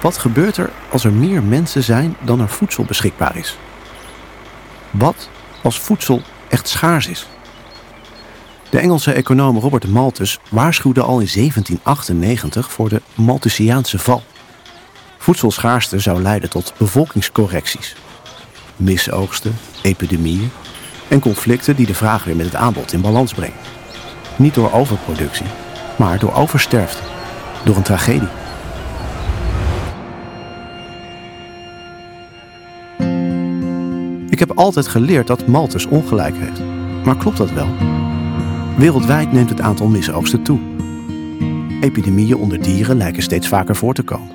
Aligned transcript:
Wat 0.00 0.18
gebeurt 0.18 0.56
er 0.56 0.70
als 0.90 1.04
er 1.04 1.12
meer 1.12 1.42
mensen 1.42 1.82
zijn 1.82 2.16
dan 2.20 2.40
er 2.40 2.48
voedsel 2.48 2.84
beschikbaar 2.84 3.36
is? 3.36 3.58
Wat 4.90 5.28
als 5.62 5.80
voedsel 5.80 6.22
echt 6.48 6.68
schaars 6.68 7.06
is? 7.06 7.26
De 8.70 8.78
Engelse 8.78 9.12
econoom 9.12 9.58
Robert 9.58 9.88
Malthus 9.88 10.38
waarschuwde 10.50 11.00
al 11.00 11.20
in 11.20 11.28
1798 11.34 12.72
voor 12.72 12.88
de 12.88 13.02
Malthusiaanse 13.14 13.98
val. 13.98 14.22
Voedselschaarste 15.18 15.98
zou 15.98 16.22
leiden 16.22 16.50
tot 16.50 16.72
bevolkingscorrecties, 16.76 17.96
misoogsten, 18.76 19.58
epidemieën 19.82 20.50
en 21.08 21.20
conflicten 21.20 21.76
die 21.76 21.86
de 21.86 21.94
vraag 21.94 22.24
weer 22.24 22.36
met 22.36 22.46
het 22.46 22.54
aanbod 22.54 22.92
in 22.92 23.00
balans 23.00 23.34
brengen. 23.34 23.56
Niet 24.36 24.54
door 24.54 24.72
overproductie, 24.72 25.46
maar 25.96 26.18
door 26.18 26.34
oversterfte, 26.34 27.02
door 27.64 27.76
een 27.76 27.82
tragedie. 27.82 28.28
Ik 34.38 34.46
heb 34.48 34.58
altijd 34.58 34.88
geleerd 34.88 35.26
dat 35.26 35.46
Malthus 35.46 35.86
ongelijk 35.86 36.36
heeft. 36.36 36.62
Maar 37.04 37.16
klopt 37.16 37.36
dat 37.36 37.52
wel? 37.52 37.68
Wereldwijd 38.76 39.32
neemt 39.32 39.48
het 39.50 39.60
aantal 39.60 39.86
misoogsten 39.86 40.42
toe. 40.42 40.58
Epidemieën 41.80 42.36
onder 42.36 42.62
dieren 42.62 42.96
lijken 42.96 43.22
steeds 43.22 43.48
vaker 43.48 43.76
voor 43.76 43.94
te 43.94 44.02
komen. 44.02 44.30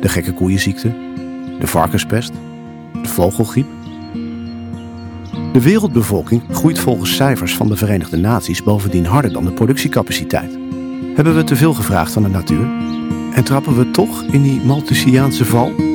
De 0.00 0.08
gekke 0.08 0.32
koeienziekte, 0.32 0.94
de 1.60 1.66
varkenspest, 1.66 2.32
de 3.02 3.08
vogelgriep. 3.08 3.66
De 5.52 5.62
wereldbevolking 5.62 6.42
groeit 6.50 6.78
volgens 6.78 7.16
cijfers 7.16 7.56
van 7.56 7.68
de 7.68 7.76
Verenigde 7.76 8.16
Naties 8.16 8.62
bovendien 8.62 9.06
harder 9.06 9.32
dan 9.32 9.44
de 9.44 9.52
productiecapaciteit. 9.52 10.58
Hebben 11.14 11.34
we 11.34 11.44
te 11.44 11.56
veel 11.56 11.74
gevraagd 11.74 12.12
van 12.12 12.22
de 12.22 12.28
natuur? 12.28 12.66
En 13.34 13.44
trappen 13.44 13.76
we 13.76 13.90
toch 13.90 14.22
in 14.22 14.42
die 14.42 14.60
Malthusiaanse 14.60 15.44
val? 15.44 15.91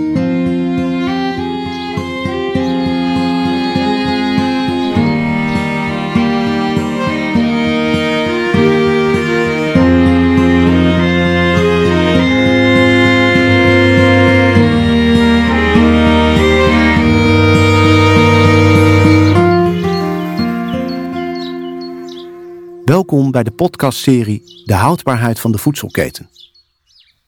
Bij 23.31 23.43
de 23.43 23.51
podcastserie 23.51 24.63
De 24.65 24.73
houdbaarheid 24.73 25.39
van 25.39 25.51
de 25.51 25.57
voedselketen. 25.57 26.29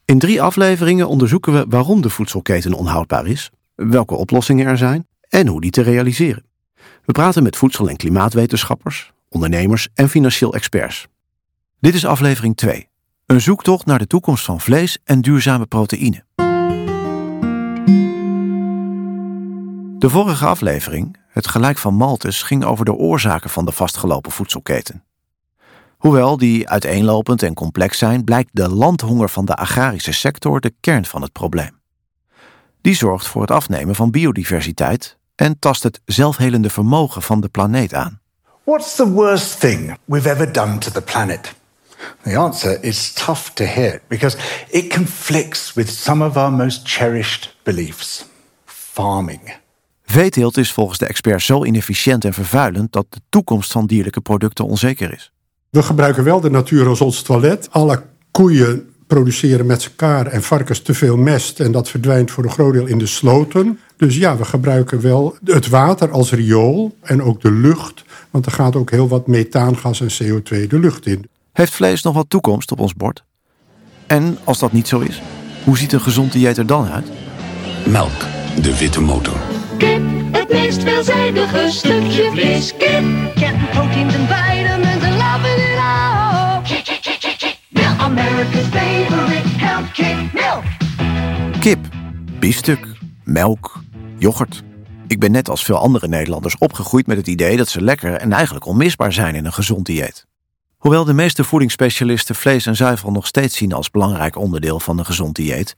In 0.04 0.18
drie 0.18 0.42
afleveringen 0.42 1.08
onderzoeken 1.08 1.52
we 1.52 1.66
waarom 1.68 2.00
de 2.02 2.10
voedselketen 2.10 2.72
onhoudbaar 2.72 3.26
is, 3.26 3.50
welke 3.74 4.14
oplossingen 4.14 4.66
er 4.66 4.78
zijn 4.78 5.06
en 5.28 5.46
hoe 5.46 5.60
die 5.60 5.70
te 5.70 5.82
realiseren. 5.82 6.44
We 7.04 7.12
praten 7.12 7.42
met 7.42 7.56
voedsel- 7.56 7.88
en 7.88 7.96
klimaatwetenschappers, 7.96 9.12
ondernemers 9.28 9.88
en 9.94 10.08
financieel 10.08 10.54
experts. 10.54 11.06
Dit 11.80 11.94
is 11.94 12.06
aflevering 12.06 12.56
2. 12.56 12.88
Een 13.26 13.40
zoektocht 13.40 13.86
naar 13.86 13.98
de 13.98 14.06
toekomst 14.06 14.44
van 14.44 14.60
vlees 14.60 14.98
en 15.04 15.20
duurzame 15.20 15.66
proteïne. 15.66 16.24
De 19.98 20.08
vorige 20.08 20.46
aflevering, 20.46 21.16
het 21.28 21.46
gelijk 21.46 21.78
van 21.78 21.94
Malthus, 21.94 22.42
ging 22.42 22.64
over 22.64 22.84
de 22.84 22.94
oorzaken 22.94 23.50
van 23.50 23.64
de 23.64 23.72
vastgelopen 23.72 24.32
voedselketen. 24.32 25.04
Hoewel 26.00 26.36
die 26.36 26.68
uiteenlopend 26.68 27.42
en 27.42 27.54
complex 27.54 27.98
zijn, 27.98 28.24
blijkt 28.24 28.50
de 28.52 28.68
landhonger 28.68 29.28
van 29.28 29.44
de 29.44 29.54
agrarische 29.54 30.12
sector 30.12 30.60
de 30.60 30.74
kern 30.80 31.04
van 31.04 31.22
het 31.22 31.32
probleem. 31.32 31.70
Die 32.80 32.94
zorgt 32.94 33.26
voor 33.26 33.40
het 33.40 33.50
afnemen 33.50 33.94
van 33.94 34.10
biodiversiteit 34.10 35.16
en 35.34 35.58
tast 35.58 35.82
het 35.82 36.00
zelfhelende 36.04 36.70
vermogen 36.70 37.22
van 37.22 37.40
de 37.40 37.48
planeet 37.48 37.94
aan. 37.94 38.20
What's 38.64 38.94
the 38.94 39.10
worst 39.10 39.60
thing 39.60 39.96
we've 40.04 40.30
ever 40.30 40.52
done 40.52 40.78
to 40.78 40.90
the 40.90 41.02
planet? 41.02 41.54
The 42.22 42.36
answer 42.36 42.82
is 42.82 43.12
tough 43.12 43.48
to 43.52 43.64
hear 43.64 44.02
because 44.08 44.36
it 44.68 44.94
conflicts 44.94 45.72
with 45.72 45.88
some 45.88 46.24
of 46.24 46.36
our 46.36 46.52
most 46.52 46.88
cherished 46.88 47.56
beliefs. 47.62 48.24
Farming. 48.64 49.56
Veeteelt 50.04 50.56
is 50.56 50.72
volgens 50.72 50.98
de 50.98 51.06
experts 51.06 51.46
zo 51.46 51.64
inefficiënt 51.64 52.24
en 52.24 52.32
vervuilend 52.32 52.92
dat 52.92 53.06
de 53.08 53.20
toekomst 53.28 53.72
van 53.72 53.86
dierlijke 53.86 54.20
producten 54.20 54.66
onzeker 54.66 55.12
is. 55.12 55.32
We 55.70 55.82
gebruiken 55.82 56.24
wel 56.24 56.40
de 56.40 56.50
natuur 56.50 56.88
als 56.88 57.00
ons 57.00 57.22
toilet. 57.22 57.68
Alle 57.70 58.02
koeien 58.30 58.88
produceren 59.06 59.66
met 59.66 59.84
elkaar 59.84 60.26
en 60.26 60.42
varkens 60.42 60.82
te 60.82 60.94
veel 60.94 61.16
mest. 61.16 61.60
En 61.60 61.72
dat 61.72 61.88
verdwijnt 61.88 62.30
voor 62.30 62.44
een 62.44 62.50
groot 62.50 62.72
deel 62.72 62.86
in 62.86 62.98
de 62.98 63.06
sloten. 63.06 63.78
Dus 63.96 64.16
ja, 64.16 64.36
we 64.36 64.44
gebruiken 64.44 65.00
wel 65.00 65.36
het 65.44 65.68
water 65.68 66.10
als 66.10 66.32
riool 66.32 66.96
en 67.02 67.22
ook 67.22 67.40
de 67.40 67.50
lucht. 67.50 68.04
Want 68.30 68.46
er 68.46 68.52
gaat 68.52 68.76
ook 68.76 68.90
heel 68.90 69.08
wat 69.08 69.26
methaangas 69.26 70.00
en 70.00 70.10
CO2 70.10 70.66
de 70.66 70.78
lucht 70.78 71.06
in. 71.06 71.28
Heeft 71.52 71.72
vlees 71.72 72.02
nog 72.02 72.14
wat 72.14 72.30
toekomst 72.30 72.72
op 72.72 72.80
ons 72.80 72.94
bord? 72.94 73.24
En 74.06 74.38
als 74.44 74.58
dat 74.58 74.72
niet 74.72 74.88
zo 74.88 75.00
is, 75.00 75.22
hoe 75.64 75.78
ziet 75.78 75.92
een 75.92 76.00
gezond 76.00 76.32
dieet 76.32 76.56
er 76.56 76.66
dan 76.66 76.86
uit? 76.88 77.06
Melk, 77.86 78.20
de 78.62 78.78
witte 78.78 79.00
motor. 79.00 79.36
Kip, 79.78 80.02
het 80.32 80.48
meest 80.52 80.82
veelzijdige 80.82 81.66
stukje 81.70 82.30
vlees. 82.32 82.76
Kip, 82.76 83.34
kent 83.34 83.70
biefstuk, 92.40 92.86
melk, 93.24 93.82
yoghurt. 94.18 94.62
Ik 95.06 95.18
ben 95.18 95.30
net 95.30 95.48
als 95.48 95.64
veel 95.64 95.76
andere 95.76 96.08
Nederlanders 96.08 96.58
opgegroeid 96.58 97.06
met 97.06 97.16
het 97.16 97.26
idee 97.26 97.56
dat 97.56 97.68
ze 97.68 97.82
lekker 97.82 98.14
en 98.14 98.32
eigenlijk 98.32 98.64
onmisbaar 98.64 99.12
zijn 99.12 99.34
in 99.34 99.44
een 99.44 99.52
gezond 99.52 99.86
dieet. 99.86 100.26
Hoewel 100.76 101.04
de 101.04 101.12
meeste 101.12 101.44
voedingsspecialisten 101.44 102.34
vlees 102.34 102.66
en 102.66 102.76
zuivel 102.76 103.10
nog 103.10 103.26
steeds 103.26 103.56
zien 103.56 103.72
als 103.72 103.90
belangrijk 103.90 104.36
onderdeel 104.36 104.80
van 104.80 104.98
een 104.98 105.06
gezond 105.06 105.34
dieet, 105.34 105.76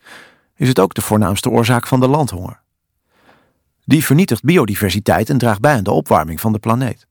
is 0.56 0.68
het 0.68 0.80
ook 0.80 0.94
de 0.94 1.00
voornaamste 1.00 1.50
oorzaak 1.50 1.86
van 1.86 2.00
de 2.00 2.08
landhonger. 2.08 2.60
Die 3.84 4.04
vernietigt 4.04 4.42
biodiversiteit 4.42 5.30
en 5.30 5.38
draagt 5.38 5.60
bij 5.60 5.74
aan 5.74 5.84
de 5.84 5.90
opwarming 5.90 6.40
van 6.40 6.52
de 6.52 6.58
planeet. 6.58 7.06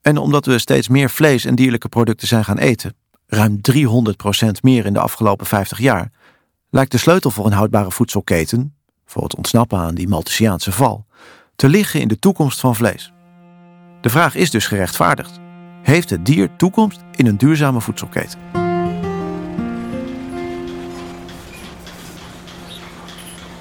En 0.00 0.16
omdat 0.16 0.46
we 0.46 0.58
steeds 0.58 0.88
meer 0.88 1.10
vlees 1.10 1.44
en 1.44 1.54
dierlijke 1.54 1.88
producten 1.88 2.28
zijn 2.28 2.44
gaan 2.44 2.58
eten, 2.58 2.94
ruim 3.26 3.60
300% 3.72 4.50
meer 4.60 4.86
in 4.86 4.92
de 4.92 5.00
afgelopen 5.00 5.46
50 5.46 5.78
jaar, 5.78 6.10
lijkt 6.70 6.92
de 6.92 6.98
sleutel 6.98 7.30
voor 7.30 7.46
een 7.46 7.52
houdbare 7.52 7.90
voedselketen, 7.90 8.74
voor 9.06 9.22
het 9.22 9.36
ontsnappen 9.36 9.78
aan 9.78 9.94
die 9.94 10.08
Malthusiaanse 10.08 10.72
val, 10.72 11.06
te 11.56 11.68
liggen 11.68 12.00
in 12.00 12.08
de 12.08 12.18
toekomst 12.18 12.60
van 12.60 12.76
vlees. 12.76 13.12
De 14.00 14.10
vraag 14.10 14.34
is 14.34 14.50
dus 14.50 14.66
gerechtvaardigd. 14.66 15.38
Heeft 15.82 16.10
het 16.10 16.26
dier 16.26 16.56
toekomst 16.56 17.00
in 17.14 17.26
een 17.26 17.38
duurzame 17.38 17.80
voedselketen? 17.80 18.38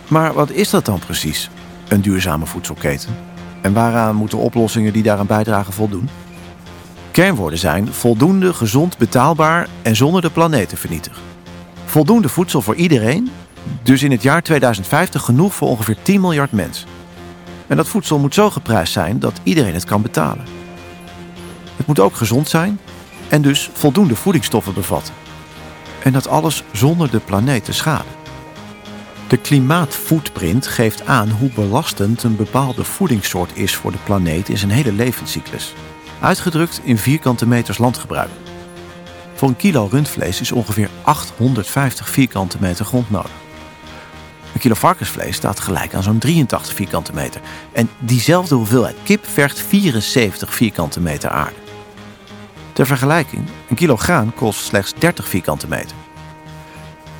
Maar 0.07 0.33
wat 0.33 0.49
is 0.49 0.69
dat 0.69 0.85
dan 0.85 0.99
precies, 0.99 1.49
een 1.87 2.01
duurzame 2.01 2.45
voedselketen? 2.45 3.15
En 3.61 3.73
waaraan 3.73 4.15
moeten 4.15 4.37
oplossingen 4.37 4.93
die 4.93 5.03
daaraan 5.03 5.27
bijdragen 5.27 5.73
voldoen? 5.73 6.09
Kernwoorden 7.11 7.59
zijn 7.59 7.93
voldoende, 7.93 8.53
gezond, 8.53 8.97
betaalbaar 8.97 9.67
en 9.81 9.95
zonder 9.95 10.21
de 10.21 10.29
planeet 10.29 10.69
te 10.69 10.77
vernietigen. 10.77 11.36
Voldoende 11.87 12.29
voedsel 12.29 12.61
voor 12.61 12.75
iedereen, 12.75 13.29
dus 13.83 14.03
in 14.03 14.11
het 14.11 14.21
jaar 14.21 14.43
2050 14.43 15.21
genoeg 15.21 15.55
voor 15.55 15.67
ongeveer 15.67 15.97
10 16.01 16.21
miljard 16.21 16.51
mensen. 16.51 16.87
En 17.67 17.77
dat 17.77 17.87
voedsel 17.87 18.19
moet 18.19 18.33
zo 18.33 18.49
geprijsd 18.49 18.93
zijn 18.93 19.19
dat 19.19 19.39
iedereen 19.43 19.73
het 19.73 19.83
kan 19.83 20.01
betalen. 20.01 20.45
Het 21.75 21.87
moet 21.87 21.99
ook 21.99 22.15
gezond 22.15 22.49
zijn 22.49 22.79
en 23.29 23.41
dus 23.41 23.69
voldoende 23.73 24.15
voedingsstoffen 24.15 24.73
bevatten. 24.73 25.13
En 26.03 26.13
dat 26.13 26.27
alles 26.27 26.63
zonder 26.71 27.11
de 27.11 27.19
planeet 27.19 27.65
te 27.65 27.73
schaden. 27.73 28.11
De 29.27 29.37
klimaatfootprint 29.37 30.67
geeft 30.67 31.05
aan 31.05 31.29
hoe 31.29 31.51
belastend 31.55 32.23
een 32.23 32.35
bepaalde 32.35 32.83
voedingssoort 32.83 33.51
is 33.53 33.75
voor 33.75 33.91
de 33.91 33.97
planeet 34.03 34.49
in 34.49 34.57
zijn 34.57 34.71
hele 34.71 34.91
levenscyclus. 34.91 35.73
Uitgedrukt 36.21 36.81
in 36.83 36.97
vierkante 36.97 37.47
meters 37.47 37.77
landgebruik. 37.77 38.29
Voor 39.37 39.47
een 39.47 39.55
kilo 39.55 39.87
rundvlees 39.91 40.41
is 40.41 40.51
ongeveer 40.51 40.89
850 41.01 42.09
vierkante 42.09 42.57
meter 42.59 42.85
grond 42.85 43.09
nodig. 43.09 43.31
Een 44.53 44.59
kilo 44.59 44.73
varkensvlees 44.73 45.35
staat 45.35 45.59
gelijk 45.59 45.93
aan 45.93 46.03
zo'n 46.03 46.19
83 46.19 46.73
vierkante 46.73 47.13
meter. 47.13 47.41
En 47.71 47.89
diezelfde 47.99 48.55
hoeveelheid 48.55 48.95
kip 49.03 49.25
vergt 49.25 49.59
74 49.59 50.53
vierkante 50.53 50.99
meter 50.99 51.29
aarde. 51.29 51.55
Ter 52.73 52.85
vergelijking, 52.85 53.43
een 53.69 53.75
kilo 53.75 53.97
graan 53.97 54.33
kost 54.33 54.65
slechts 54.65 54.93
30 54.93 55.27
vierkante 55.27 55.67
meter. 55.67 55.95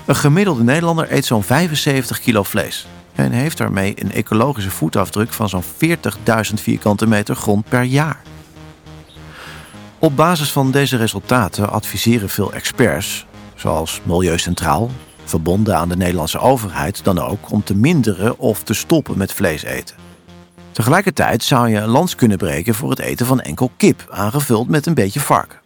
Een 0.06 0.16
gemiddelde 0.16 0.64
Nederlander 0.64 1.12
eet 1.12 1.26
zo'n 1.26 1.44
75 1.44 2.20
kilo 2.20 2.44
vlees 2.44 2.88
en 3.16 3.32
heeft 3.32 3.58
daarmee 3.58 3.94
een 3.96 4.12
ecologische 4.12 4.72
voetafdruk 4.72 5.34
van 5.34 5.50
zo'n 5.50 5.64
40.000 5.64 6.54
vierkante 6.54 7.08
meter 7.08 7.36
grond 7.36 7.70
per 7.70 7.84
jaar. 7.84 8.22
Op 10.00 10.16
basis 10.16 10.52
van 10.52 10.72
deze 10.72 10.98
resultaten 10.98 11.70
adviseren 11.70 12.30
veel 12.30 12.54
experts, 12.54 13.26
zoals 13.56 14.02
Milieu 14.04 14.38
Centraal, 14.40 14.90
verbonden 15.24 15.78
aan 15.78 15.90
de 15.90 15.98
Nederlandse 15.98 16.40
overheid 16.40 17.04
dan 17.04 17.20
ook 17.20 17.52
om 17.52 17.64
te 17.64 17.76
minderen 17.76 18.40
of 18.40 18.64
te 18.64 18.74
stoppen 18.74 19.18
met 19.18 19.34
vlees 19.34 19.64
eten. 19.64 19.96
Tegelijkertijd 20.72 21.44
zou 21.44 21.70
je 21.70 21.78
een 21.78 21.90
lans 21.90 22.16
kunnen 22.16 22.38
breken 22.38 22.76
voor 22.76 22.90
het 22.90 23.00
eten 23.00 23.26
van 23.26 23.42
enkel 23.42 23.72
kip, 23.78 24.08
aangevuld 24.10 24.68
met 24.68 24.86
een 24.86 24.94
beetje 24.94 25.20
varken. 25.20 25.60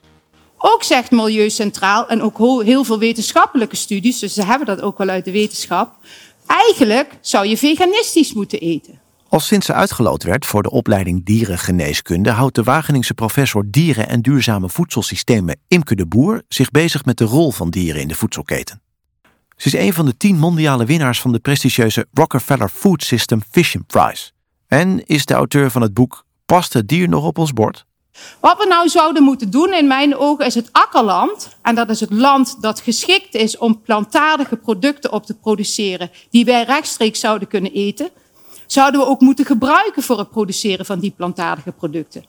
Ook 0.57 0.83
zegt 0.83 1.12
Milieu 1.12 1.50
Centraal 1.50 2.07
en 2.07 2.22
ook 2.22 2.38
heel 2.63 2.83
veel 2.83 3.00
wetenschappelijke 3.00 3.75
studies, 3.75 4.19
dus 4.19 4.33
ze 4.33 4.44
hebben 4.45 4.68
dat 4.68 4.81
ook 4.81 4.98
wel 4.98 5.10
uit 5.10 5.25
de 5.25 5.31
wetenschap. 5.31 5.95
Eigenlijk 6.45 7.18
zou 7.22 7.48
je 7.48 7.57
veganistisch 7.57 8.33
moeten 8.33 8.60
eten. 8.60 9.00
Als 9.31 9.48
sinds 9.48 9.66
ze 9.66 9.74
uitgeloot 9.74 10.24
werd 10.24 10.45
voor 10.45 10.63
de 10.63 10.72
opleiding 10.72 11.25
dierengeneeskunde, 11.25 12.31
houdt 12.31 12.56
de 12.56 12.63
Wageningse 12.63 13.13
professor 13.13 13.63
dieren 13.68 14.10
en 14.10 14.22
duurzame 14.22 14.69
voedselsystemen 14.69 15.60
Imke 15.68 15.95
de 15.95 16.06
Boer 16.06 16.42
zich 16.48 16.72
bezig 16.72 17.06
met 17.06 17.18
de 17.18 17.24
rol 17.24 17.51
van 17.51 17.69
dieren 17.69 18.01
in 18.01 18.07
de 18.07 18.16
voedselketen. 18.16 18.81
Ze 19.56 19.68
is 19.68 19.74
een 19.74 19.94
van 19.94 20.06
de 20.06 20.18
tien 20.18 20.38
mondiale 20.38 20.86
winnaars 20.86 21.22
van 21.22 21.31
de 21.31 21.39
prestigieuze 21.39 22.07
Rockefeller 22.13 22.69
Food 22.69 23.04
System 23.04 23.42
Fishing 23.51 23.86
Prize. 23.86 24.31
En 24.68 25.06
is 25.06 25.25
de 25.25 25.33
auteur 25.33 25.72
van 25.72 25.81
het 25.81 25.94
boek 25.94 26.25
Past 26.45 26.74
het 26.74 26.88
dier 26.88 27.10
nog 27.10 27.25
op 27.25 27.38
ons 27.38 27.54
bord? 27.54 27.86
Wat 28.39 28.57
we 28.57 28.66
nou 28.68 28.89
zouden 28.89 29.24
moeten 29.24 29.50
doen 29.51 29.74
in 29.74 29.88
mijn 29.88 30.16
ogen 30.16 30.45
is 30.45 30.56
het 30.56 30.69
akkerland. 30.72 31.57
En 31.62 31.75
dat 31.75 31.89
is 31.89 32.00
het 32.00 32.12
land 32.12 32.62
dat 32.62 32.80
geschikt 32.80 33.36
is 33.36 33.57
om 33.57 33.81
plantaardige 33.81 34.56
producten 34.56 35.12
op 35.12 35.25
te 35.25 35.33
produceren 35.33 36.12
die 36.30 36.45
wij 36.45 36.63
rechtstreeks 36.63 37.19
zouden 37.19 37.48
kunnen 37.48 37.72
eten. 37.72 38.10
Zouden 38.71 39.00
we 39.00 39.07
ook 39.07 39.21
moeten 39.21 39.45
gebruiken 39.45 40.03
voor 40.03 40.18
het 40.18 40.29
produceren 40.29 40.85
van 40.85 41.00
die 41.00 41.13
plantaardige 41.15 41.71
producten. 41.71 42.25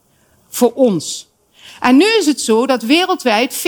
Voor 0.48 0.72
ons. 0.72 1.30
En 1.80 1.96
nu 1.96 2.04
is 2.04 2.26
het 2.26 2.40
zo 2.40 2.66
dat 2.66 2.82
wereldwijd 2.82 3.64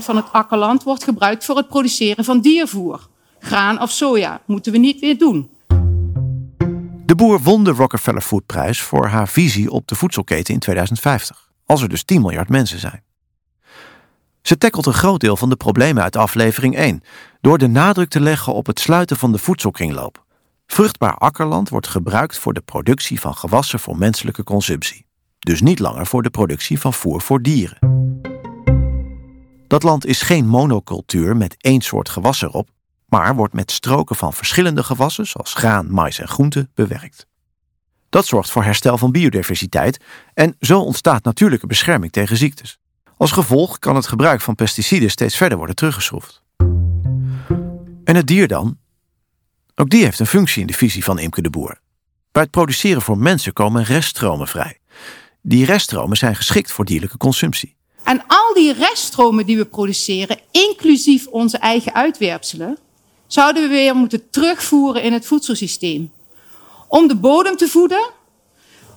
40% 0.00 0.04
van 0.04 0.16
het 0.16 0.32
akkerland 0.32 0.82
wordt 0.82 1.04
gebruikt 1.04 1.44
voor 1.44 1.56
het 1.56 1.68
produceren 1.68 2.24
van 2.24 2.40
diervoer. 2.40 3.08
Graan 3.38 3.80
of 3.80 3.90
soja. 3.90 4.40
Moeten 4.46 4.72
we 4.72 4.78
niet 4.78 5.00
weer 5.00 5.18
doen. 5.18 5.50
De 7.06 7.14
boer 7.14 7.40
won 7.40 7.64
de 7.64 7.70
Rockefeller 7.70 8.22
Foodprijs 8.22 8.80
voor 8.80 9.06
haar 9.06 9.28
visie 9.28 9.70
op 9.70 9.88
de 9.88 9.94
voedselketen 9.94 10.54
in 10.54 10.60
2050, 10.60 11.50
als 11.66 11.82
er 11.82 11.88
dus 11.88 12.04
10 12.04 12.20
miljard 12.20 12.48
mensen 12.48 12.78
zijn. 12.78 13.02
Ze 14.42 14.58
tackelt 14.58 14.86
een 14.86 14.92
groot 14.92 15.20
deel 15.20 15.36
van 15.36 15.48
de 15.48 15.56
problemen 15.56 16.02
uit 16.02 16.16
aflevering 16.16 16.76
1 16.76 17.02
door 17.40 17.58
de 17.58 17.68
nadruk 17.68 18.08
te 18.08 18.20
leggen 18.20 18.54
op 18.54 18.66
het 18.66 18.80
sluiten 18.80 19.16
van 19.16 19.32
de 19.32 19.38
voedselkringloop. 19.38 20.23
Vruchtbaar 20.66 21.14
akkerland 21.14 21.68
wordt 21.68 21.88
gebruikt 21.88 22.38
voor 22.38 22.54
de 22.54 22.60
productie 22.60 23.20
van 23.20 23.36
gewassen 23.36 23.80
voor 23.80 23.98
menselijke 23.98 24.44
consumptie, 24.44 25.06
dus 25.38 25.60
niet 25.60 25.78
langer 25.78 26.06
voor 26.06 26.22
de 26.22 26.30
productie 26.30 26.80
van 26.80 26.92
voer 26.92 27.20
voor 27.20 27.42
dieren. 27.42 27.78
Dat 29.66 29.82
land 29.82 30.06
is 30.06 30.22
geen 30.22 30.46
monocultuur 30.46 31.36
met 31.36 31.54
één 31.58 31.80
soort 31.80 32.08
gewas 32.08 32.42
erop, 32.42 32.68
maar 33.06 33.34
wordt 33.34 33.54
met 33.54 33.70
stroken 33.70 34.16
van 34.16 34.32
verschillende 34.32 34.82
gewassen, 34.82 35.26
zoals 35.26 35.54
graan, 35.54 35.90
mais 35.90 36.18
en 36.18 36.28
groenten, 36.28 36.70
bewerkt. 36.74 37.26
Dat 38.08 38.26
zorgt 38.26 38.50
voor 38.50 38.64
herstel 38.64 38.98
van 38.98 39.12
biodiversiteit 39.12 40.04
en 40.34 40.56
zo 40.60 40.80
ontstaat 40.80 41.24
natuurlijke 41.24 41.66
bescherming 41.66 42.12
tegen 42.12 42.36
ziektes. 42.36 42.78
Als 43.16 43.32
gevolg 43.32 43.78
kan 43.78 43.96
het 43.96 44.06
gebruik 44.06 44.40
van 44.40 44.54
pesticiden 44.54 45.10
steeds 45.10 45.36
verder 45.36 45.58
worden 45.58 45.76
teruggeschroefd. 45.76 46.42
En 48.04 48.16
het 48.16 48.26
dier 48.26 48.48
dan? 48.48 48.78
Ook 49.76 49.90
die 49.90 50.04
heeft 50.04 50.18
een 50.18 50.26
functie 50.26 50.60
in 50.60 50.66
de 50.66 50.72
visie 50.72 51.04
van 51.04 51.18
Imke 51.18 51.42
de 51.42 51.50
Boer. 51.50 51.78
Bij 52.32 52.42
het 52.42 52.50
produceren 52.50 53.02
voor 53.02 53.18
mensen 53.18 53.52
komen 53.52 53.84
reststromen 53.84 54.46
vrij. 54.46 54.78
Die 55.42 55.64
reststromen 55.64 56.16
zijn 56.16 56.36
geschikt 56.36 56.72
voor 56.72 56.84
dierlijke 56.84 57.16
consumptie. 57.16 57.76
En 58.04 58.24
al 58.26 58.54
die 58.54 58.72
reststromen 58.72 59.46
die 59.46 59.56
we 59.56 59.64
produceren, 59.64 60.38
inclusief 60.50 61.26
onze 61.26 61.58
eigen 61.58 61.94
uitwerpselen, 61.94 62.78
zouden 63.26 63.62
we 63.62 63.68
weer 63.68 63.94
moeten 63.94 64.30
terugvoeren 64.30 65.02
in 65.02 65.12
het 65.12 65.26
voedselsysteem. 65.26 66.12
Om 66.88 67.08
de 67.08 67.16
bodem 67.16 67.56
te 67.56 67.68
voeden. 67.68 68.10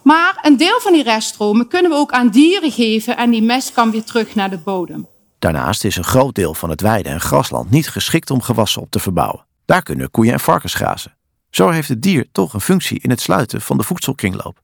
Maar 0.04 0.40
een 0.42 0.58
deel 0.58 0.80
van 0.80 0.94
die 0.94 1.04
reststromen 1.04 1.68
kunnen 1.68 1.92
we 1.92 1.98
ook 1.98 2.12
aan 2.12 2.30
dieren 2.30 2.72
geven 2.72 3.18
en 3.18 3.30
die 3.30 3.42
mest 3.42 3.72
kan 3.72 3.92
weer 3.92 4.04
terug 4.04 4.36
naar 4.36 4.50
de 4.50 4.58
bodem. 4.58 5.08
Daarnaast 5.40 5.84
is 5.84 5.96
een 5.96 6.04
groot 6.04 6.36
deel 6.36 6.54
van 6.54 6.70
het 6.70 6.82
weide- 6.82 7.10
en 7.10 7.22
grasland 7.22 7.70
niet 7.70 7.90
geschikt 7.90 8.30
om 8.30 8.42
gewassen 8.42 8.82
op 8.82 8.92
te 8.92 9.00
verbouwen. 9.00 9.47
Daar 9.68 9.84
kunnen 9.84 10.12
koeien 10.12 10.34
en 10.34 10.40
varkens 10.40 10.74
grazen. 10.74 11.18
Zo 11.50 11.70
heeft 11.70 11.90
het 11.90 12.02
dier 12.02 12.28
toch 12.32 12.54
een 12.54 12.62
functie 12.62 13.00
in 13.00 13.10
het 13.10 13.22
sluiten 13.22 13.62
van 13.62 13.78
de 13.78 13.84
voedselkringloop. 13.84 14.60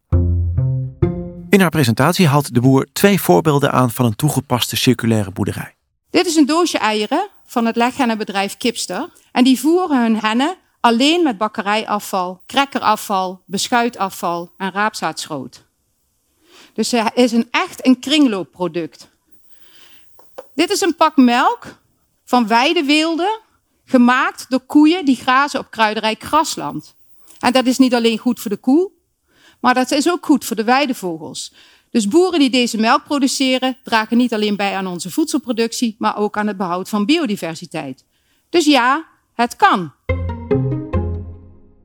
In 1.50 1.62
haar 1.62 1.70
presentatie 1.70 2.28
haalt 2.28 2.54
de 2.54 2.62
boer 2.62 2.88
twee 2.94 3.22
voorbeelden 3.22 3.72
aan 3.72 3.92
van 3.92 4.06
een 4.06 4.16
toegepaste 4.16 4.76
circulaire 4.76 5.32
boerderij. 5.32 5.76
Dit 6.10 6.26
is 6.26 6.36
een 6.36 6.46
doosje 6.46 6.78
eieren 6.78 7.30
van 7.46 7.66
het 7.66 7.76
leghennenbedrijf 7.76 8.58
Kipster. 8.58 9.10
En 9.32 9.44
die 9.44 9.60
voeren 9.60 10.02
hun 10.02 10.20
hennen 10.20 10.56
alleen 10.80 11.24
met 11.24 11.38
bakkerijafval, 11.38 12.42
krekkerafval, 12.46 13.42
beschuitafval 13.46 14.52
en 14.58 14.72
raapzaadschroot. 14.72 15.64
Dus 16.74 16.92
het 16.92 17.12
is 17.14 17.32
een 17.32 17.48
echt 17.52 17.86
een 17.86 18.00
kringloopproduct. 18.00 19.10
Dit 20.56 20.70
is 20.70 20.82
een 20.82 20.96
pak 20.96 21.18
melk 21.18 21.78
van 22.26 22.48
weideweelde, 22.48 23.42
gemaakt 23.85 24.45
door 24.50 24.59
koeien 24.59 25.06
die 25.06 25.15
grazen 25.15 25.59
op 25.59 25.71
kruiderijk 25.71 26.24
grasland. 26.24 26.95
En 27.39 27.51
dat 27.51 27.65
is 27.65 27.77
niet 27.77 27.94
alleen 27.94 28.18
goed 28.18 28.39
voor 28.39 28.51
de 28.51 28.57
koe, 28.57 28.91
maar 29.59 29.74
dat 29.74 29.91
is 29.91 30.09
ook 30.09 30.25
goed 30.25 30.45
voor 30.45 30.56
de 30.56 30.63
weidevogels. 30.63 31.53
Dus 31.91 32.07
boeren 32.07 32.39
die 32.39 32.50
deze 32.50 32.77
melk 32.77 33.03
produceren, 33.03 33.77
dragen 33.83 34.18
niet 34.18 34.33
alleen 34.33 34.56
bij 34.56 34.75
aan 34.75 34.88
onze 34.88 35.12
voedselproductie, 35.12 35.95
maar 36.00 36.18
ook 36.18 36.38
aan 36.38 36.47
het 36.47 36.57
behoud 36.57 36.89
van 36.89 37.06
biodiversiteit. 37.06 38.06
Dus 38.50 38.65
ja, 38.65 39.06
het 39.33 39.56
kan. 39.56 39.91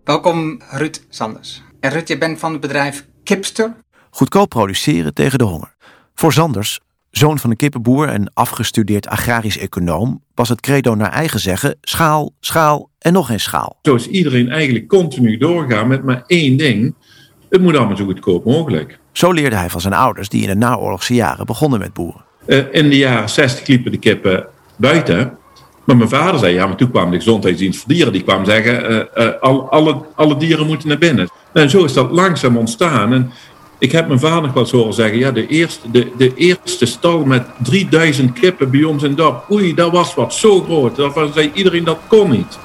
Welkom 0.05 0.61
Ruud 0.71 1.01
Sanders. 1.09 1.63
En 1.81 1.91
Ruud, 1.91 2.09
je 2.09 2.19
bent 2.19 2.39
van 2.39 2.53
het 2.53 2.61
bedrijf 2.61 3.07
Kipster. 3.25 3.77
Goedkoop 4.11 4.49
produceren 4.49 5.15
tegen 5.15 5.39
de 5.39 5.45
honger. 5.45 5.75
Voor 6.15 6.33
Sanders, 6.33 6.81
zoon 7.19 7.39
van 7.39 7.51
een 7.51 7.57
kippenboer 7.57 8.09
en 8.09 8.31
afgestudeerd 8.35 9.09
agrarisch 9.09 9.59
econoom, 9.59 10.23
was 10.35 10.49
het 10.49 10.61
credo 10.61 10.95
naar 10.95 11.13
eigen 11.13 11.41
zeggen 11.41 11.77
schaal, 11.81 12.33
schaal 12.41 12.91
en 12.99 13.13
nog 13.13 13.31
eens 13.31 13.43
schaal. 13.43 13.79
Zo 13.83 13.95
is 13.95 14.07
iedereen 14.07 14.51
eigenlijk 14.51 14.89
continu 14.89 15.37
doorgaan 15.37 15.89
met 15.89 16.05
maar 16.05 16.23
één 16.27 16.57
ding. 16.57 16.95
Het 17.51 17.61
moet 17.61 17.77
allemaal 17.77 17.97
zo 17.97 18.05
goedkoop 18.05 18.45
mogelijk. 18.45 18.99
Zo 19.13 19.33
leerde 19.33 19.57
hij 19.57 19.71
van 19.71 19.81
zijn 19.81 19.95
ouders 19.95 20.29
die 20.29 20.43
in 20.43 20.49
de 20.49 20.55
naoorlogse 20.55 21.15
jaren 21.15 21.47
begonnen 21.47 21.79
met 21.79 21.93
boeren. 21.93 22.25
Uh, 22.47 22.59
in 22.71 22.89
de 22.89 22.97
jaren 22.97 23.29
60 23.29 23.67
liepen 23.67 23.93
de 23.93 23.99
kippen 23.99 24.47
buiten. 24.77 25.39
Maar 25.85 25.97
mijn 25.97 26.09
vader 26.09 26.39
zei, 26.39 26.55
ja, 26.55 26.67
maar 26.67 26.77
toen 26.77 26.91
kwam 26.91 27.11
de 27.11 27.17
gezondheidsdienst 27.17 27.81
voor 27.81 27.93
dieren. 27.93 28.13
Die 28.13 28.23
kwam 28.23 28.45
zeggen, 28.45 28.93
uh, 28.93 29.25
uh, 29.27 29.33
al, 29.41 29.71
alle, 29.71 30.01
alle 30.15 30.37
dieren 30.37 30.67
moeten 30.67 30.89
naar 30.89 30.99
binnen. 30.99 31.29
En 31.53 31.71
zo 31.71 31.85
is 31.85 31.93
dat 31.93 32.11
langzaam 32.11 32.57
ontstaan. 32.57 33.13
En 33.13 33.33
ik 33.79 33.93
heb 33.93 34.07
mijn 34.07 34.21
vader 34.21 34.43
nog 34.43 34.53
wel 34.53 34.63
eens 34.63 34.73
horen 34.73 34.95
zeggen, 34.95 35.19
ja, 35.19 35.31
de 35.31 35.47
eerste, 35.47 35.91
de, 35.91 36.11
de 36.17 36.35
eerste 36.35 36.87
stal 36.87 37.25
met 37.25 37.47
3000 37.63 38.33
kippen 38.33 38.71
bij 38.71 38.85
ons 38.85 39.03
in 39.03 39.15
dorp. 39.15 39.51
Oei, 39.51 39.75
dat 39.75 39.93
was 39.93 40.15
wat 40.15 40.35
zo 40.35 40.63
groot. 40.63 40.97
Daarvan 40.97 41.33
zei 41.33 41.51
iedereen, 41.55 41.85
dat 41.85 41.99
kon 42.07 42.31
niet. 42.31 42.59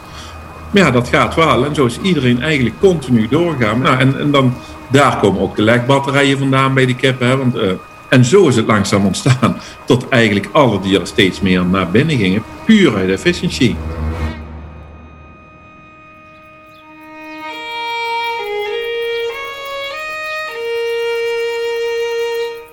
Maar 0.71 0.83
ja, 0.83 0.91
dat 0.91 1.07
gaat 1.07 1.35
wel. 1.35 1.65
En 1.65 1.75
zo 1.75 1.85
is 1.85 1.99
iedereen 2.01 2.41
eigenlijk 2.41 2.79
continu 2.79 3.27
doorgaan. 3.27 3.81
Nou, 3.81 3.99
en, 3.99 4.19
en 4.19 4.31
dan, 4.31 4.53
daar 4.91 5.17
komen 5.17 5.41
ook 5.41 5.55
de 5.55 5.61
legbatterijen 5.61 6.37
vandaan 6.37 6.73
bij 6.73 6.85
de 6.85 6.95
kippen. 6.95 7.27
Hè, 7.27 7.37
want, 7.37 7.55
uh, 7.55 7.71
en 8.09 8.25
zo 8.25 8.47
is 8.47 8.55
het 8.55 8.67
langzaam 8.67 9.05
ontstaan. 9.05 9.57
Tot 9.85 10.09
eigenlijk 10.09 10.49
alle 10.51 10.79
dieren 10.79 11.07
steeds 11.07 11.41
meer 11.41 11.65
naar 11.65 11.91
binnen 11.91 12.17
gingen. 12.17 12.43
Puur 12.65 12.95
uit 12.95 13.09
efficiëntie. 13.09 13.75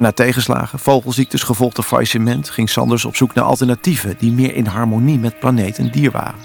Na 0.01 0.13
tegenslagen, 0.13 0.79
vogelziektes, 0.79 1.43
gevolgd 1.43 1.85
faillissement... 1.85 2.51
ging 2.51 2.71
Sanders 2.71 3.05
op 3.05 3.17
zoek 3.17 3.35
naar 3.35 3.45
alternatieven... 3.45 4.17
die 4.19 4.33
meer 4.33 4.55
in 4.55 4.67
harmonie 4.67 5.19
met 5.19 5.39
planeet 5.39 5.79
en 5.79 5.91
dier 5.91 6.11
waren. 6.11 6.41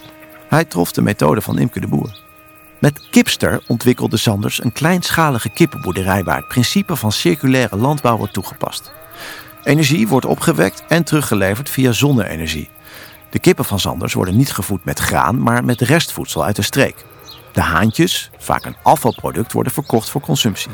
Hij 0.47 0.65
trof 0.65 0.91
de 0.91 1.01
methode 1.01 1.41
van 1.41 1.59
Imke 1.59 1.79
de 1.79 1.87
Boer. 1.87 2.19
Met 2.79 3.07
Kipster 3.09 3.63
ontwikkelde 3.67 4.17
Sanders 4.17 4.63
een 4.63 4.71
kleinschalige 4.71 5.49
kippenboerderij... 5.49 6.23
waar 6.23 6.37
het 6.37 6.47
principe 6.47 6.95
van 6.95 7.11
circulaire 7.11 7.75
landbouw 7.75 8.17
wordt 8.17 8.33
toegepast. 8.33 8.91
Energie 9.63 10.07
wordt 10.07 10.25
opgewekt 10.25 10.83
en 10.87 11.03
teruggeleverd 11.03 11.69
via 11.69 11.91
zonne-energie. 11.91 12.69
De 13.29 13.39
kippen 13.39 13.65
van 13.65 13.79
Sanders 13.79 14.13
worden 14.13 14.37
niet 14.37 14.51
gevoed 14.51 14.85
met 14.85 14.99
graan, 14.99 15.41
maar 15.41 15.65
met 15.65 15.81
restvoedsel 15.81 16.45
uit 16.45 16.55
de 16.55 16.61
streek. 16.61 16.95
De 17.53 17.61
haantjes, 17.61 18.29
vaak 18.37 18.65
een 18.65 18.77
afvalproduct, 18.83 19.51
worden 19.51 19.73
verkocht 19.73 20.09
voor 20.09 20.21
consumptie. 20.21 20.71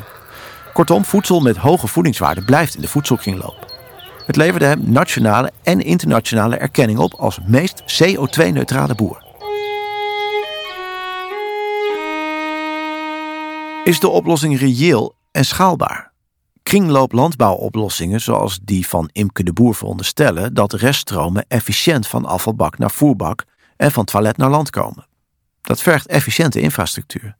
Kortom, 0.72 1.04
voedsel 1.04 1.40
met 1.40 1.56
hoge 1.56 1.86
voedingswaarde 1.86 2.44
blijft 2.44 2.74
in 2.74 2.80
de 2.80 2.88
voedselkringloop. 2.88 3.72
Het 4.26 4.36
leverde 4.36 4.64
hem 4.64 4.92
nationale 4.92 5.52
en 5.62 5.80
internationale 5.80 6.56
erkenning 6.56 6.98
op 6.98 7.14
als 7.14 7.38
meest 7.46 7.82
CO2-neutrale 7.82 8.94
boer. 8.94 9.22
Is 13.84 14.00
de 14.00 14.08
oplossing 14.08 14.58
reëel 14.58 15.14
en 15.30 15.44
schaalbaar? 15.44 16.12
Kringlooplandbouwoplossingen 16.62 18.20
zoals 18.20 18.58
die 18.62 18.86
van 18.86 19.08
Imke 19.12 19.42
de 19.42 19.52
Boer 19.52 19.74
veronderstellen 19.74 20.54
dat 20.54 20.72
reststromen 20.72 21.44
efficiënt 21.48 22.06
van 22.06 22.24
afvalbak 22.24 22.78
naar 22.78 22.90
voerbak 22.90 23.44
en 23.76 23.92
van 23.92 24.04
toilet 24.04 24.36
naar 24.36 24.50
land 24.50 24.70
komen. 24.70 25.06
Dat 25.60 25.82
vergt 25.82 26.06
efficiënte 26.06 26.60
infrastructuur. 26.60 27.36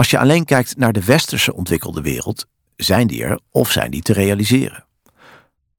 Als 0.00 0.10
je 0.10 0.18
alleen 0.18 0.44
kijkt 0.44 0.76
naar 0.76 0.92
de 0.92 1.04
westerse 1.04 1.54
ontwikkelde 1.54 2.00
wereld, 2.00 2.46
zijn 2.76 3.06
die 3.06 3.24
er 3.24 3.40
of 3.50 3.70
zijn 3.70 3.90
die 3.90 4.02
te 4.02 4.12
realiseren. 4.12 4.84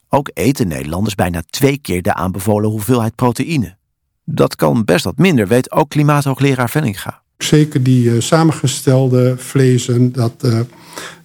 Ook 0.09 0.29
eten 0.33 0.67
Nederlanders 0.67 1.15
bijna 1.15 1.43
twee 1.49 1.77
keer 1.77 2.01
de 2.01 2.13
aanbevolen 2.13 2.69
hoeveelheid 2.69 3.15
proteïne. 3.15 3.77
Dat 4.25 4.55
kan 4.55 4.85
best 4.85 5.03
wat 5.03 5.17
minder, 5.17 5.47
weet 5.47 5.71
ook 5.71 5.89
klimaathoogleraar 5.89 6.69
Vellinga. 6.69 7.21
Zeker 7.37 7.83
die 7.83 8.03
uh, 8.03 8.21
samengestelde 8.21 9.37
vlezen, 9.37 10.11
dat, 10.11 10.33
uh, 10.45 10.59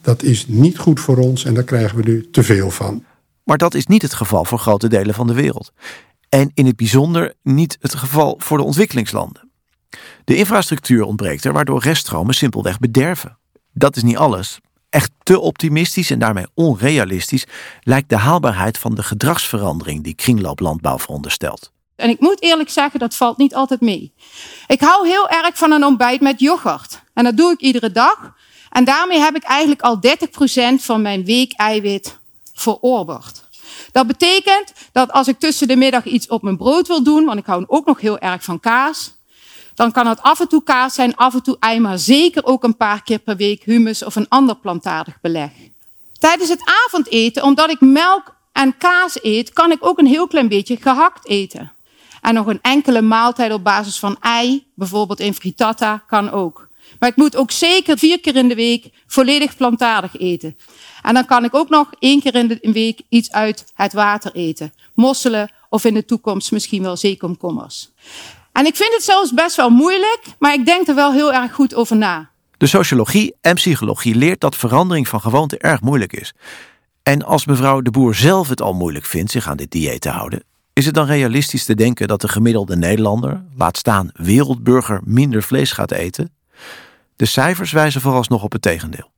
dat 0.01 0.23
is 0.23 0.47
niet 0.47 0.79
goed 0.79 1.01
voor 1.01 1.17
ons 1.17 1.45
en 1.45 1.55
daar 1.55 1.65
krijgen 1.65 1.97
we 1.97 2.03
nu 2.03 2.31
te 2.31 2.43
veel 2.43 2.71
van. 2.71 3.05
Maar 3.45 3.59
dat 3.59 3.75
is 3.75 3.87
niet 3.87 4.03
het 4.03 4.15
geval 4.15 4.45
voor 4.45 4.59
grote 4.59 4.89
delen 4.89 5.15
van 5.15 5.27
de 5.27 5.35
wereld. 5.35 5.73
En 6.29 6.51
in 6.55 6.67
het 6.67 6.77
bijzonder 6.77 7.35
niet 7.43 7.77
het 7.81 7.95
geval 7.95 8.37
voor 8.39 8.59
de 8.59 8.65
ontwikkelingslanden. 8.65 9.46
De 10.25 10.37
infrastructuur 10.37 11.05
ontbreekt 11.05 11.45
er, 11.45 11.53
waardoor 11.53 11.83
reststromen 11.83 12.35
simpelweg 12.35 12.79
bederven. 12.79 13.39
Dat 13.73 13.97
is 13.97 14.03
niet 14.03 14.17
alles. 14.17 14.59
Echt 14.91 15.11
te 15.23 15.41
optimistisch 15.41 16.11
en 16.11 16.19
daarmee 16.19 16.47
onrealistisch 16.55 17.47
lijkt 17.81 18.09
de 18.09 18.17
haalbaarheid 18.17 18.79
van 18.79 18.95
de 18.95 19.03
gedragsverandering 19.03 20.05
die 20.05 20.15
kringlooplandbouw 20.15 20.99
veronderstelt. 20.99 21.73
En 21.97 22.09
ik 22.11 22.21
moet 22.21 22.43
eerlijk 22.43 22.71
zeggen, 22.71 23.01
dat 23.01 23.17
valt 23.17 23.37
niet 23.37 23.55
altijd 23.55 23.81
mee. 23.81 24.13
Ik 24.67 24.81
hou 24.81 25.09
heel 25.09 25.29
erg 25.29 25.57
van 25.59 25.73
een 25.73 25.85
ontbijt 25.85 26.21
met 26.21 26.41
yoghurt. 26.41 27.03
En 27.15 27.25
dat 27.25 27.37
doe 27.37 27.53
ik 27.53 27.61
iedere 27.61 27.93
dag. 27.93 28.35
En 28.71 28.85
daarmee 28.85 29.19
heb 29.19 29.37
ik 29.37 29.43
eigenlijk 29.43 29.83
al 29.83 30.01
30% 30.79 30.83
van 30.83 31.03
mijn 31.03 31.25
week 31.25 31.53
eiwit 31.53 32.19
verorberd. 32.55 33.45
Dat 33.93 34.07
betekent 34.07 34.73
dat 34.93 35.13
als 35.13 35.29
ik 35.29 35.39
tussen 35.39 35.69
de 35.69 35.77
middag 35.77 36.05
iets 36.05 36.29
op 36.29 36.43
mijn 36.43 36.57
brood 36.57 36.87
wil 36.87 37.03
doen, 37.03 37.25
want 37.25 37.39
ik 37.39 37.47
hou 37.47 37.65
ook 37.67 37.87
nog 37.87 38.01
heel 38.01 38.19
erg 38.19 38.45
van 38.45 38.61
kaas, 38.61 39.16
dan 39.77 39.93
kan 39.93 40.07
het 40.07 40.23
af 40.23 40.41
en 40.41 40.49
toe 40.49 40.63
kaas 40.63 40.95
zijn, 40.95 41.17
af 41.17 41.35
en 41.35 41.43
toe 41.43 41.57
ei, 41.61 41.81
maar 41.81 41.99
zeker 41.99 42.45
ook 42.45 42.65
een 42.65 42.77
paar 42.77 43.03
keer 43.03 43.19
per 43.19 43.37
week 43.37 43.63
humus 43.63 44.05
of 44.05 44.17
een 44.17 44.29
ander 44.29 44.57
plantaardig 44.57 45.21
beleg. 45.21 45.51
Tijdens 46.19 46.49
het 46.49 46.73
avondeten, 46.85 47.43
omdat 47.43 47.71
ik 47.71 47.81
melk 47.81 48.35
en 48.53 48.77
kaas 48.79 49.19
eet, 49.23 49.53
kan 49.53 49.71
ik 49.71 49.87
ook 49.87 49.99
een 49.99 50.07
heel 50.07 50.27
klein 50.27 50.49
beetje 50.49 50.77
gehakt 50.77 51.27
eten. 51.29 51.73
En 52.21 52.35
nog 52.35 52.47
een 52.47 52.63
enkele 52.63 53.03
maaltijd 53.03 53.53
op 53.53 53.65
basis 53.65 53.99
van 53.99 54.17
ei, 54.21 54.65
bijvoorbeeld 54.75 55.21
in 55.21 55.35
frittata, 55.35 56.03
kan 56.07 56.31
ook. 56.31 56.69
Maar 56.99 57.09
ik 57.09 57.17
moet 57.17 57.37
ook 57.37 57.51
zeker 57.51 57.99
vier 57.99 58.21
keer 58.21 58.37
in 58.37 58.49
de 58.49 58.55
week 58.55 58.91
volledig 59.07 59.57
plantaardig 59.57 60.19
eten. 60.19 60.57
En 61.03 61.15
dan 61.15 61.25
kan 61.25 61.45
ik 61.45 61.55
ook 61.55 61.69
nog 61.69 61.91
één 61.99 62.21
keer 62.21 62.35
in 62.35 62.49
de 62.49 62.73
week 62.73 63.01
iets 63.09 63.33
uit 63.33 63.73
het 63.75 63.93
water 63.93 64.35
eten. 64.35 64.73
Mosselen 64.95 65.51
of 65.69 65.85
in 65.85 65.95
de 65.95 66.05
toekomst 66.05 66.53
misschien 66.53 66.83
wel 66.83 66.97
zeekomkommers. 66.97 67.89
En 68.57 68.67
ik 68.67 68.77
vind 68.77 68.93
het 68.93 69.03
zelfs 69.03 69.33
best 69.33 69.57
wel 69.57 69.71
moeilijk, 69.71 70.21
maar 70.39 70.55
ik 70.55 70.67
denk 70.67 70.89
er 70.89 70.95
wel 70.95 71.13
heel 71.13 71.33
erg 71.33 71.53
goed 71.53 71.75
over 71.75 71.97
na. 71.97 72.31
De 72.57 72.67
sociologie 72.67 73.35
en 73.41 73.55
psychologie 73.55 74.15
leert 74.15 74.41
dat 74.41 74.57
verandering 74.57 75.09
van 75.09 75.21
gewoonte 75.21 75.59
erg 75.59 75.81
moeilijk 75.81 76.13
is. 76.13 76.35
En 77.03 77.25
als 77.25 77.47
mevrouw 77.47 77.81
de 77.81 77.91
Boer 77.91 78.15
zelf 78.15 78.49
het 78.49 78.63
al 78.63 78.73
moeilijk 78.73 79.05
vindt 79.05 79.31
zich 79.31 79.49
aan 79.49 79.57
dit 79.57 79.71
dieet 79.71 80.01
te 80.01 80.09
houden, 80.09 80.43
is 80.73 80.87
het 80.87 80.95
dan 80.95 81.07
realistisch 81.07 81.65
te 81.65 81.75
denken 81.75 82.09
dat 82.09 82.21
de 82.21 82.29
gemiddelde 82.29 82.77
Nederlander, 82.77 83.45
laat 83.57 83.77
staan 83.77 84.11
wereldburger, 84.13 85.01
minder 85.05 85.43
vlees 85.43 85.73
gaat 85.73 85.93
eten? 85.93 86.31
De 87.17 87.27
cijfers 87.27 87.73
wijzen 87.73 88.01
vooralsnog 88.01 88.43
op 88.43 88.53
het 88.53 88.63
tegendeel. 88.63 89.11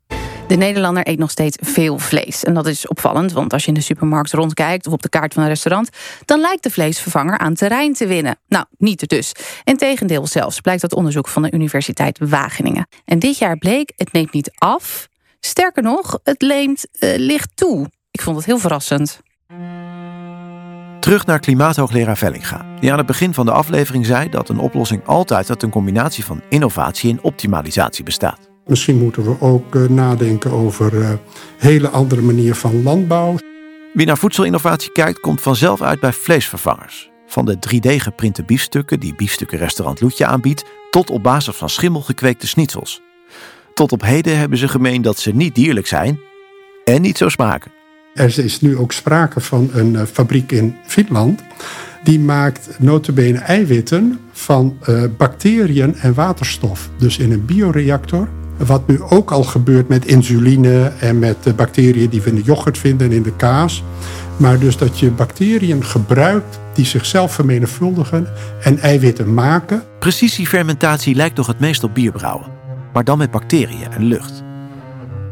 De 0.48 0.56
Nederlander 0.56 1.08
eet 1.08 1.18
nog 1.18 1.30
steeds 1.30 1.56
veel 1.60 1.98
vlees. 1.98 2.44
En 2.44 2.54
dat 2.54 2.66
is 2.66 2.86
opvallend, 2.86 3.32
want 3.32 3.52
als 3.52 3.62
je 3.62 3.68
in 3.68 3.74
de 3.74 3.80
supermarkt 3.80 4.32
rondkijkt 4.32 4.86
of 4.86 4.92
op 4.92 5.02
de 5.02 5.08
kaart 5.08 5.34
van 5.34 5.42
een 5.42 5.48
restaurant, 5.48 5.88
dan 6.24 6.40
lijkt 6.40 6.62
de 6.62 6.70
vleesvervanger 6.70 7.38
aan 7.38 7.54
terrein 7.54 7.92
te 7.92 8.06
winnen. 8.06 8.38
Nou, 8.46 8.64
niet 8.78 9.08
dus. 9.08 9.32
Integendeel 9.64 10.26
zelfs, 10.26 10.60
blijkt 10.60 10.82
uit 10.82 10.94
onderzoek 10.94 11.28
van 11.28 11.42
de 11.42 11.50
Universiteit 11.50 12.18
Wageningen. 12.18 12.88
En 13.04 13.18
dit 13.18 13.38
jaar 13.38 13.56
bleek, 13.56 13.92
het 13.96 14.12
neemt 14.12 14.32
niet 14.32 14.50
af. 14.54 15.08
Sterker 15.40 15.82
nog, 15.82 16.18
het 16.22 16.42
leent 16.42 16.86
uh, 16.92 17.16
licht 17.16 17.50
toe. 17.54 17.90
Ik 18.10 18.20
vond 18.20 18.36
het 18.36 18.46
heel 18.46 18.58
verrassend. 18.58 19.20
Terug 21.00 21.26
naar 21.26 21.40
klimaathoogleraar 21.40 22.16
Vellinga, 22.16 22.66
die 22.80 22.92
aan 22.92 22.98
het 22.98 23.06
begin 23.06 23.34
van 23.34 23.46
de 23.46 23.52
aflevering 23.52 24.06
zei 24.06 24.28
dat 24.28 24.48
een 24.48 24.58
oplossing 24.58 25.06
altijd 25.06 25.50
uit 25.50 25.62
een 25.62 25.70
combinatie 25.70 26.24
van 26.24 26.42
innovatie 26.48 27.10
en 27.10 27.22
optimalisatie 27.22 28.04
bestaat. 28.04 28.47
Misschien 28.68 28.98
moeten 28.98 29.22
we 29.22 29.40
ook 29.40 29.74
uh, 29.74 29.88
nadenken 29.88 30.50
over 30.50 30.94
een 30.94 31.02
uh, 31.02 31.12
hele 31.58 31.88
andere 31.88 32.20
manier 32.20 32.54
van 32.54 32.82
landbouw. 32.82 33.36
Wie 33.92 34.06
naar 34.06 34.18
voedselinnovatie 34.18 34.92
kijkt, 34.92 35.20
komt 35.20 35.40
vanzelf 35.40 35.82
uit 35.82 36.00
bij 36.00 36.12
vleesvervangers. 36.12 37.10
Van 37.26 37.44
de 37.44 37.56
3D-geprinte 37.56 38.44
biefstukken 38.44 39.00
die 39.00 39.14
biefstukkenrestaurant 39.14 40.00
Loetje 40.00 40.26
aanbiedt, 40.26 40.64
tot 40.90 41.10
op 41.10 41.22
basis 41.22 41.56
van 41.56 41.70
schimmel 41.70 42.00
gekweekte 42.00 42.46
schnitzels. 42.46 43.00
Tot 43.74 43.92
op 43.92 44.02
heden 44.02 44.38
hebben 44.38 44.58
ze 44.58 44.68
gemeen 44.68 45.02
dat 45.02 45.18
ze 45.18 45.30
niet 45.34 45.54
dierlijk 45.54 45.86
zijn 45.86 46.20
en 46.84 47.00
niet 47.00 47.18
zo 47.18 47.28
smaken. 47.28 47.70
Er 48.14 48.38
is 48.38 48.60
nu 48.60 48.76
ook 48.76 48.92
sprake 48.92 49.40
van 49.40 49.70
een 49.72 49.92
uh, 49.92 50.02
fabriek 50.12 50.52
in 50.52 50.76
Finland. 50.86 51.42
Die 52.02 52.20
maakt 52.20 52.68
notabene 52.78 53.38
eiwitten 53.38 54.20
van 54.32 54.78
bacteriën 55.16 55.94
en 55.94 56.14
waterstof. 56.14 56.90
Dus 56.98 57.18
in 57.18 57.32
een 57.32 57.44
bioreactor. 57.44 58.28
Wat 58.66 58.86
nu 58.86 59.02
ook 59.02 59.30
al 59.30 59.44
gebeurt 59.44 59.88
met 59.88 60.06
insuline 60.06 60.92
en 61.00 61.18
met 61.18 61.42
de 61.42 61.54
bacteriën 61.54 62.08
die 62.08 62.22
we 62.22 62.28
in 62.28 62.34
de 62.34 62.42
yoghurt 62.42 62.78
vinden 62.78 63.10
en 63.10 63.16
in 63.16 63.22
de 63.22 63.36
kaas. 63.36 63.82
Maar 64.36 64.58
dus 64.58 64.76
dat 64.76 64.98
je 64.98 65.10
bacteriën 65.10 65.84
gebruikt 65.84 66.60
die 66.74 66.84
zichzelf 66.84 67.32
vermenigvuldigen 67.32 68.28
en 68.62 68.78
eiwitten 68.78 69.34
maken. 69.34 69.82
Precisiefermentatie 69.98 71.14
lijkt 71.14 71.34
toch 71.34 71.46
het 71.46 71.60
meest 71.60 71.84
op 71.84 71.94
bierbrouwen. 71.94 72.46
Maar 72.92 73.04
dan 73.04 73.18
met 73.18 73.30
bacteriën 73.30 73.92
en 73.92 74.04
lucht. 74.04 74.42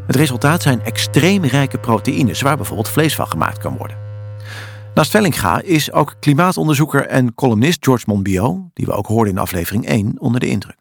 Het 0.07 0.15
resultaat 0.15 0.61
zijn 0.61 0.83
extreem 0.83 1.45
rijke 1.45 1.77
proteïnes 1.77 2.41
waar 2.41 2.55
bijvoorbeeld 2.57 2.89
vlees 2.89 3.15
van 3.15 3.27
gemaakt 3.27 3.57
kan 3.57 3.77
worden. 3.77 3.97
Naast 4.93 5.11
Vellinga 5.11 5.61
is 5.61 5.91
ook 5.91 6.15
klimaatonderzoeker 6.19 7.05
en 7.05 7.33
columnist 7.33 7.85
George 7.85 8.03
Monbiot, 8.07 8.59
die 8.73 8.85
we 8.85 8.91
ook 8.91 9.07
hoorden 9.07 9.33
in 9.33 9.39
aflevering 9.39 9.85
1, 9.85 10.13
onder 10.19 10.39
de 10.39 10.47
indruk. 10.47 10.77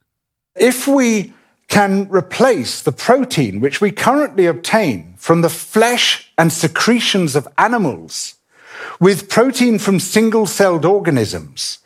If 0.52 0.84
we 0.84 1.30
can 1.68 2.08
replace 2.08 2.80
the 2.80 2.92
protein 2.92 3.60
which 3.60 3.80
we 3.80 3.90
currently 3.90 4.46
obtain 4.46 5.14
from 5.16 5.40
the 5.40 5.48
flesh 5.48 6.32
and 6.38 6.52
secretions 6.52 7.34
of 7.34 7.48
animals 7.58 8.36
with 9.00 9.28
protein 9.28 9.78
from 9.78 10.00
single 10.00 10.46
celled 10.46 10.84
organisms, 10.84 11.78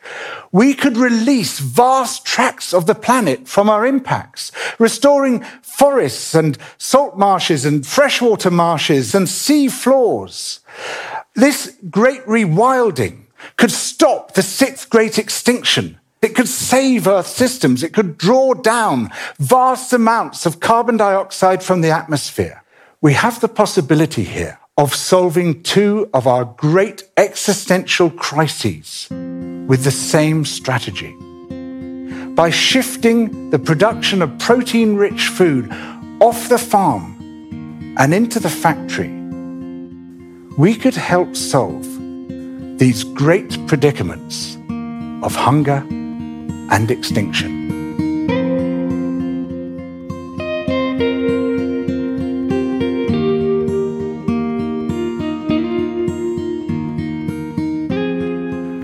we 0.51 0.73
could 0.73 0.97
release 0.97 1.59
vast 1.59 2.25
tracts 2.25 2.73
of 2.73 2.85
the 2.85 2.95
planet 2.95 3.47
from 3.47 3.69
our 3.69 3.85
impacts, 3.85 4.51
restoring 4.79 5.41
forests 5.61 6.35
and 6.35 6.57
salt 6.77 7.17
marshes 7.17 7.65
and 7.65 7.85
freshwater 7.85 8.51
marshes 8.51 9.15
and 9.15 9.27
sea 9.27 9.67
floors. 9.67 10.59
This 11.35 11.77
great 11.89 12.25
rewilding 12.25 13.25
could 13.57 13.71
stop 13.71 14.33
the 14.33 14.43
sixth 14.43 14.89
great 14.89 15.17
extinction. 15.17 15.99
It 16.21 16.35
could 16.35 16.47
save 16.47 17.07
Earth 17.07 17.25
systems. 17.25 17.81
It 17.81 17.93
could 17.93 18.15
draw 18.15 18.53
down 18.53 19.09
vast 19.39 19.91
amounts 19.91 20.45
of 20.45 20.59
carbon 20.59 20.97
dioxide 20.97 21.63
from 21.63 21.81
the 21.81 21.89
atmosphere. 21.89 22.63
We 23.01 23.13
have 23.13 23.41
the 23.41 23.47
possibility 23.47 24.23
here 24.23 24.59
of 24.77 24.93
solving 24.93 25.63
two 25.63 26.07
of 26.13 26.27
our 26.27 26.45
great 26.45 27.09
existential 27.17 28.11
crises 28.11 29.07
with 29.09 29.83
the 29.83 29.91
same 29.91 30.45
strategy. 30.45 31.15
By 32.35 32.51
shifting 32.51 33.49
the 33.49 33.59
production 33.59 34.21
of 34.21 34.37
protein 34.37 34.97
rich 34.97 35.27
food 35.27 35.71
off 36.19 36.49
the 36.49 36.59
farm 36.59 37.17
and 37.97 38.13
into 38.13 38.39
the 38.39 38.49
factory, 38.49 39.09
we 40.55 40.75
could 40.75 40.95
help 40.95 41.35
solve 41.35 41.87
these 42.77 43.03
great 43.03 43.57
predicaments 43.67 44.55
of 45.23 45.35
hunger 45.35 45.83
and 46.71 46.91
extinction. 46.91 47.59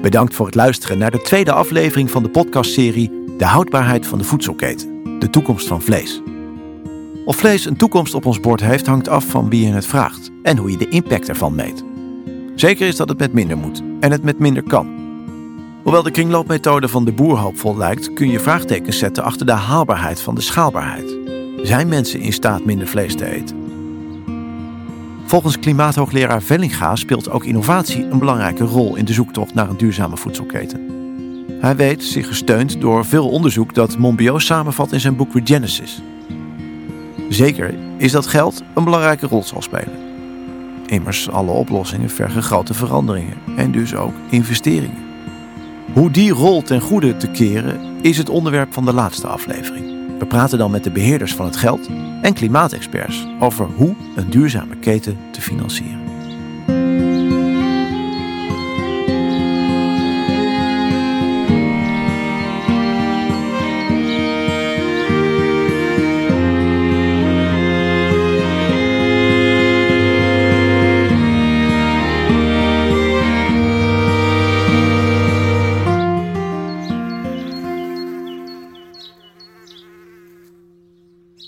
Bedankt 0.01 0.35
voor 0.35 0.45
het 0.45 0.55
luisteren 0.55 0.97
naar 0.97 1.11
de 1.11 1.21
tweede 1.21 1.51
aflevering 1.51 2.11
van 2.11 2.23
de 2.23 2.29
podcastserie 2.29 3.11
De 3.37 3.45
houdbaarheid 3.45 4.07
van 4.07 4.17
de 4.17 4.23
voedselketen. 4.23 5.19
De 5.19 5.29
toekomst 5.29 5.67
van 5.67 5.81
vlees. 5.81 6.21
Of 7.25 7.35
vlees 7.35 7.65
een 7.65 7.77
toekomst 7.77 8.13
op 8.13 8.25
ons 8.25 8.39
bord 8.39 8.61
heeft, 8.61 8.87
hangt 8.87 9.09
af 9.09 9.25
van 9.25 9.49
wie 9.49 9.65
je 9.65 9.73
het 9.73 9.85
vraagt 9.85 10.31
en 10.43 10.57
hoe 10.57 10.71
je 10.71 10.77
de 10.77 10.89
impact 10.89 11.29
ervan 11.29 11.55
meet. 11.55 11.83
Zeker 12.55 12.87
is 12.87 12.95
dat 12.95 13.09
het 13.09 13.19
met 13.19 13.33
minder 13.33 13.57
moet 13.57 13.81
en 13.99 14.11
het 14.11 14.23
met 14.23 14.39
minder 14.39 14.63
kan. 14.63 15.06
Hoewel 15.87 16.05
de 16.05 16.11
kringloopmethode 16.11 16.87
van 16.87 17.05
de 17.05 17.11
boer 17.11 17.37
hoopvol 17.37 17.77
lijkt, 17.77 18.13
kun 18.13 18.29
je 18.29 18.39
vraagtekens 18.39 18.97
zetten 18.97 19.23
achter 19.23 19.45
de 19.45 19.51
haalbaarheid 19.51 20.21
van 20.21 20.35
de 20.35 20.41
schaalbaarheid. 20.41 21.17
Zijn 21.63 21.87
mensen 21.87 22.19
in 22.19 22.33
staat 22.33 22.65
minder 22.65 22.87
vlees 22.87 23.15
te 23.15 23.25
eten? 23.25 23.57
Volgens 25.25 25.59
klimaathoogleraar 25.59 26.41
Vellinga 26.41 26.95
speelt 26.95 27.29
ook 27.29 27.45
innovatie 27.45 28.03
een 28.03 28.19
belangrijke 28.19 28.63
rol 28.63 28.95
in 28.95 29.05
de 29.05 29.13
zoektocht 29.13 29.53
naar 29.53 29.69
een 29.69 29.77
duurzame 29.77 30.17
voedselketen. 30.17 30.81
Hij 31.59 31.75
weet 31.75 32.03
zich 32.03 32.27
gesteund 32.27 32.81
door 32.81 33.05
veel 33.05 33.29
onderzoek 33.29 33.73
dat 33.73 33.97
Monbiot 33.97 34.41
samenvat 34.41 34.91
in 34.91 34.99
zijn 34.99 35.15
boek 35.15 35.33
Regenesis. 35.33 36.01
Zeker 37.29 37.75
is 37.97 38.11
dat 38.11 38.27
geld 38.27 38.63
een 38.75 38.83
belangrijke 38.83 39.27
rol 39.27 39.43
zal 39.43 39.61
spelen. 39.61 39.99
Immers, 40.85 41.29
alle 41.29 41.51
oplossingen 41.51 42.09
vergen 42.09 42.43
grote 42.43 42.73
veranderingen 42.73 43.37
en 43.55 43.71
dus 43.71 43.95
ook 43.95 44.13
investeringen. 44.29 45.06
Hoe 45.93 46.11
die 46.11 46.31
rol 46.31 46.61
ten 46.61 46.81
goede 46.81 47.17
te 47.17 47.31
keren 47.31 47.79
is 48.01 48.17
het 48.17 48.29
onderwerp 48.29 48.73
van 48.73 48.85
de 48.85 48.93
laatste 48.93 49.27
aflevering. 49.27 49.85
We 50.19 50.25
praten 50.25 50.57
dan 50.57 50.71
met 50.71 50.83
de 50.83 50.91
beheerders 50.91 51.35
van 51.35 51.45
het 51.45 51.55
geld 51.55 51.89
en 52.21 52.33
klimaatexperts 52.33 53.27
over 53.39 53.65
hoe 53.75 53.95
een 54.15 54.29
duurzame 54.29 54.77
keten 54.77 55.17
te 55.31 55.41
financieren. 55.41 56.06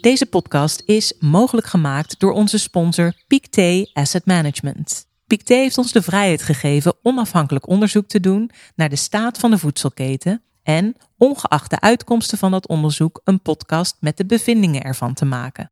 Deze 0.01 0.25
podcast 0.25 0.83
is 0.85 1.13
mogelijk 1.19 1.67
gemaakt 1.67 2.19
door 2.19 2.31
onze 2.31 2.57
sponsor 2.57 3.13
Pictet 3.27 3.89
Asset 3.93 4.25
Management. 4.25 5.07
Pictet 5.27 5.57
heeft 5.57 5.77
ons 5.77 5.91
de 5.91 6.01
vrijheid 6.01 6.41
gegeven 6.41 6.97
onafhankelijk 7.01 7.67
onderzoek 7.67 8.07
te 8.07 8.19
doen 8.19 8.51
naar 8.75 8.89
de 8.89 8.95
staat 8.95 9.37
van 9.37 9.51
de 9.51 9.57
voedselketen 9.57 10.41
en, 10.63 10.95
ongeacht 11.17 11.69
de 11.69 11.79
uitkomsten 11.79 12.37
van 12.37 12.51
dat 12.51 12.67
onderzoek, 12.67 13.21
een 13.23 13.41
podcast 13.41 13.97
met 13.99 14.17
de 14.17 14.25
bevindingen 14.25 14.83
ervan 14.83 15.13
te 15.13 15.25
maken. 15.25 15.71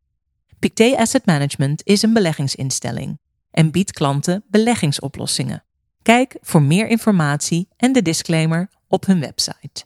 Pictet 0.60 0.96
Asset 0.96 1.26
Management 1.26 1.82
is 1.86 2.02
een 2.02 2.14
beleggingsinstelling 2.14 3.20
en 3.52 3.72
biedt 3.72 3.92
klanten 3.92 4.44
beleggingsoplossingen. 4.50 5.64
Kijk 6.02 6.38
voor 6.42 6.62
meer 6.62 6.88
informatie 6.88 7.68
en 7.78 7.94
de 7.94 8.02
disclaimer 8.02 8.70
op 8.88 9.06
hun 9.06 9.20
website. 9.20 9.86